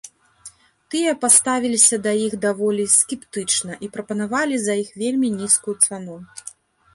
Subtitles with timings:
[0.93, 6.17] Тыя паставіліся да іх даволі скептычна і прапанавалі за іх вельмі нізкую цану.